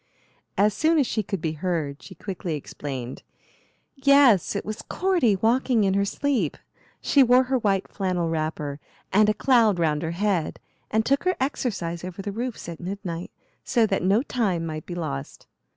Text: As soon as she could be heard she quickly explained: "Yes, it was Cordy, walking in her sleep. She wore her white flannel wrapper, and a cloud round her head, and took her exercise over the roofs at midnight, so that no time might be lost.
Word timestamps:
As 0.57 0.73
soon 0.73 0.97
as 0.97 1.05
she 1.05 1.21
could 1.21 1.41
be 1.41 1.51
heard 1.51 2.01
she 2.01 2.15
quickly 2.15 2.55
explained: 2.55 3.21
"Yes, 3.95 4.55
it 4.55 4.65
was 4.65 4.81
Cordy, 4.81 5.35
walking 5.35 5.83
in 5.83 5.93
her 5.93 6.05
sleep. 6.05 6.57
She 7.01 7.21
wore 7.21 7.43
her 7.43 7.59
white 7.59 7.87
flannel 7.87 8.27
wrapper, 8.27 8.79
and 9.13 9.29
a 9.29 9.33
cloud 9.35 9.77
round 9.77 10.01
her 10.01 10.09
head, 10.17 10.59
and 10.89 11.05
took 11.05 11.23
her 11.25 11.35
exercise 11.39 12.03
over 12.03 12.23
the 12.23 12.31
roofs 12.31 12.67
at 12.67 12.79
midnight, 12.79 13.29
so 13.63 13.85
that 13.85 14.01
no 14.01 14.23
time 14.23 14.65
might 14.65 14.87
be 14.87 14.95
lost. 14.95 15.45